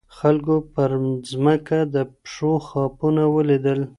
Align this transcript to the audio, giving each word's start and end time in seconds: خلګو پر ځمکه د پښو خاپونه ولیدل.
خلګو 0.17 0.57
پر 0.73 0.91
ځمکه 1.31 1.79
د 1.93 1.95
پښو 2.23 2.53
خاپونه 2.67 3.23
ولیدل. 3.35 3.81